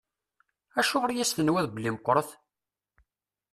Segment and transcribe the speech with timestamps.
[0.79, 2.29] Acuɣer i as-tenwiḍ belli meqqṛet?